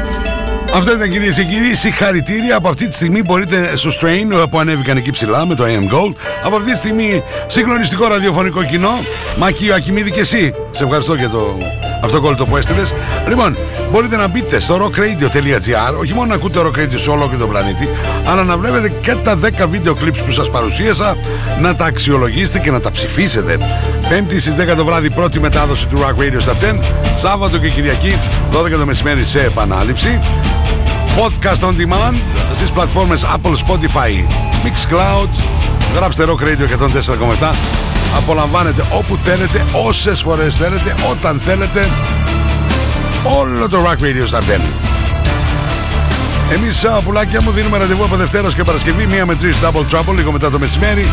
Αυτό 0.73 0.93
ήταν 0.93 1.09
κυρίες 1.09 1.35
και 1.35 1.43
κύριοι. 1.43 1.75
Συγχαρητήρια. 1.75 2.55
Από 2.55 2.69
αυτή 2.69 2.87
τη 2.87 2.95
στιγμή 2.95 3.21
μπορείτε 3.21 3.75
στο 3.75 3.89
Strain 3.89 4.49
που 4.49 4.59
ανέβηκαν 4.59 4.97
εκεί 4.97 5.11
ψηλά 5.11 5.45
με 5.45 5.55
το 5.55 5.63
AM 5.63 5.93
Gold. 5.93 6.13
Από 6.43 6.55
αυτή 6.55 6.71
τη 6.71 6.77
στιγμή 6.77 7.23
συγκλονιστικό 7.47 8.07
ραδιοφωνικό 8.07 8.63
κοινό. 8.63 8.99
Μάκη 9.37 9.73
Ακημίδη 9.73 10.11
και 10.11 10.19
εσύ. 10.19 10.53
Σε 10.71 10.83
ευχαριστώ 10.83 11.13
για 11.13 11.29
το 11.29 11.57
αυτοκόλλητο 12.03 12.45
που 12.45 12.57
έστειλες. 12.57 12.93
Λοιπόν, 13.27 13.57
μπορείτε 13.91 14.15
να 14.15 14.27
μπείτε 14.27 14.59
στο 14.59 14.75
rockradio.gr, 14.75 15.97
όχι 15.99 16.13
μόνο 16.13 16.27
να 16.27 16.33
ακούτε 16.33 16.59
rock 16.59 16.79
radio 16.79 16.95
σε 16.95 17.09
όλο 17.09 17.29
και 17.29 17.35
τον 17.35 17.49
πλανήτη, 17.49 17.89
αλλά 18.25 18.43
να 18.43 18.57
βλέπετε 18.57 18.93
και 19.01 19.15
τα 19.15 19.39
10 19.63 19.67
βίντεο 19.69 19.93
clips 19.93 20.23
που 20.25 20.31
σας 20.31 20.49
παρουσίασα, 20.49 21.15
να 21.61 21.75
τα 21.75 21.85
αξιολογήσετε 21.85 22.59
και 22.59 22.71
να 22.71 22.79
τα 22.79 22.91
ψηφίσετε. 22.91 23.57
Πέμπτη 24.09 24.39
στις 24.39 24.55
10 24.55 24.75
το 24.75 24.85
βράδυ 24.85 25.09
πρώτη 25.09 25.39
μετάδοση 25.39 25.87
του 25.87 25.97
Rock 25.97 26.21
Radio 26.21 26.39
στα 26.39 26.55
10, 26.55 26.79
Σάββατο 27.15 27.57
και 27.57 27.69
Κυριακή 27.69 28.19
12 28.51 28.77
το 28.77 28.85
μεσημέρι 28.85 29.23
σε 29.23 29.39
επανάληψη. 29.39 30.19
Podcast 31.17 31.63
on 31.63 31.73
demand 31.75 32.15
στις 32.53 32.71
πλατφόρμες 32.71 33.25
Apple, 33.25 33.55
Spotify, 33.67 34.25
Mixcloud. 34.63 35.29
Γράψτε 35.95 36.25
Rock 36.27 36.43
Radio 36.43 36.67
104,7. 37.41 37.51
Απολαμβάνετε 38.17 38.83
όπου 38.91 39.17
θέλετε, 39.23 39.65
όσες 39.85 40.21
φορές 40.21 40.55
θέλετε, 40.55 40.95
όταν 41.11 41.41
θέλετε. 41.45 41.89
Όλο 43.39 43.69
το 43.69 43.77
Rock 43.85 44.03
Radio 44.03 44.23
στα 44.25 44.39
10. 44.39 44.61
Εμείς, 46.53 46.85
α, 46.85 47.01
πουλάκια 47.01 47.41
μου, 47.41 47.51
δίνουμε 47.51 47.77
ραντεβού 47.77 48.03
από 48.03 48.15
Δευτέρας 48.15 48.55
και 48.55 48.63
Παρασκευή, 48.63 49.05
μία 49.05 49.25
με 49.25 49.35
τρεις 49.35 49.57
Double 49.61 49.95
Trouble, 49.95 50.15
λίγο 50.15 50.31
μετά 50.31 50.51
το 50.51 50.59
μεσημέρι. 50.59 51.09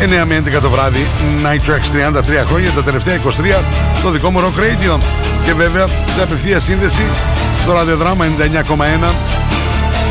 9 0.00 0.24
με 0.24 0.34
11 0.34 0.60
το 0.60 0.70
βράδυ, 0.70 1.06
Night 1.42 1.70
Tracks 1.70 1.90
33 1.90 2.44
χρόνια, 2.46 2.70
τα 2.70 2.82
τελευταία 2.82 3.14
23 3.14 3.62
στο 3.98 4.10
δικό 4.10 4.30
μου 4.30 4.40
Rock 4.40 4.60
Radio. 4.60 4.98
Και 5.44 5.54
βέβαια, 5.54 5.86
σε 5.86 6.22
απευθεία 6.22 6.60
σύνδεση 6.60 7.02
στο 7.62 7.72
ραδιοδράμα 7.72 8.24
99,1 8.24 9.12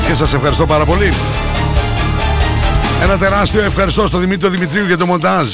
και 0.07 0.13
σας 0.13 0.33
ευχαριστώ 0.33 0.65
πάρα 0.65 0.85
πολύ. 0.85 1.09
Ένα 3.03 3.17
τεράστιο 3.17 3.61
ευχαριστώ 3.63 4.07
στον 4.07 4.19
Δημήτρη 4.19 4.49
Δημητρίου 4.49 4.85
για 4.85 4.97
το 4.97 5.05
μοντάζ, 5.05 5.47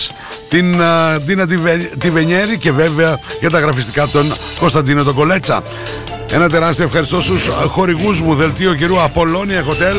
την 0.50 0.82
α, 0.82 1.20
Ντίνα 1.20 1.46
Τιβε- 1.48 1.98
Τιβενιέρη 1.98 2.58
και 2.58 2.72
βέβαια 2.72 3.20
για 3.40 3.50
τα 3.50 3.60
γραφιστικά 3.60 4.08
τον 4.08 4.34
Κωνσταντίνο 4.60 5.04
τον 5.04 5.14
Κολέτσα. 5.14 5.62
Ένα 6.32 6.50
τεράστιο 6.50 6.84
ευχαριστώ 6.86 7.22
στους 7.22 7.50
χορηγούς 7.68 8.22
μου, 8.22 8.36
Δελτίο 8.36 8.74
Καιρού, 8.74 9.02
Απολώνια 9.02 9.64
Hotel, 9.64 9.96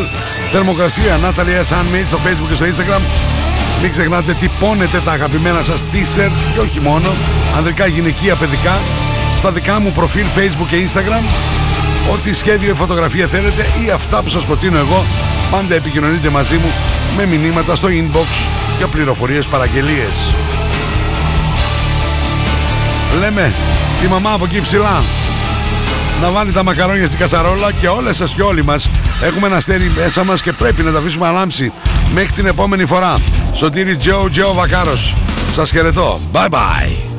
Θερμοκρασία, 0.52 1.18
Natalie 1.22 1.70
S. 1.70 1.74
Handmade 1.74 2.06
στο 2.06 2.18
Facebook 2.24 2.48
και 2.48 2.54
στο 2.54 2.64
Instagram. 2.64 3.00
Μην 3.82 3.92
ξεχνάτε 3.92 4.32
τυπώνετε 4.32 5.00
τα 5.04 5.12
αγαπημένα 5.12 5.62
σας 5.62 5.80
t-shirt 5.92 6.30
και 6.54 6.60
όχι 6.60 6.80
μόνο, 6.80 7.08
ανδρικά, 7.56 7.86
γυναικεία, 7.86 8.34
παιδικά, 8.34 8.78
στα 9.38 9.50
δικά 9.52 9.80
μου 9.80 9.92
προφίλ 9.92 10.24
Facebook 10.36 10.66
και 10.70 10.76
Instagram. 10.88 11.22
Ό,τι 12.12 12.34
σχέδιο 12.34 12.70
ή 12.70 12.74
φωτογραφία 12.74 13.26
θέλετε 13.26 13.66
ή 13.86 13.90
αυτά 13.90 14.22
που 14.22 14.28
σας 14.28 14.44
προτείνω 14.44 14.78
εγώ, 14.78 15.04
πάντα 15.50 15.74
επικοινωνείτε 15.74 16.28
μαζί 16.28 16.56
μου 16.56 16.72
με 17.16 17.26
μηνύματα 17.26 17.74
στο 17.74 17.88
inbox 17.88 18.46
για 18.76 18.86
πληροφορίες 18.86 19.46
παραγγελίες. 19.46 20.30
Λέμε 23.18 23.54
τη 24.00 24.08
μαμά 24.08 24.32
από 24.32 24.44
εκεί 24.44 24.60
ψηλά 24.60 25.02
να 26.20 26.30
βάλει 26.30 26.52
τα 26.52 26.62
μακαρόνια 26.62 27.06
στην 27.06 27.18
κατσαρόλα 27.18 27.72
και 27.72 27.88
όλες 27.88 28.16
σας 28.16 28.34
και 28.34 28.42
όλοι 28.42 28.64
μας 28.64 28.90
έχουμε 29.22 29.46
ένα 29.46 29.56
αστέρι 29.56 29.92
μέσα 29.96 30.24
μας 30.24 30.42
και 30.42 30.52
πρέπει 30.52 30.82
να 30.82 30.92
τα 30.92 30.98
αφήσουμε 30.98 31.26
αλάμψη 31.26 31.72
μέχρι 32.14 32.32
την 32.32 32.46
επόμενη 32.46 32.86
φορά. 32.86 33.16
Σωτήρι 33.52 33.96
Τζο 33.96 34.28
Τζο 34.30 34.52
Βακάρος. 34.54 35.14
Σας 35.54 35.70
χαιρετώ. 35.70 36.20
Bye 36.32 36.48
bye. 36.48 37.13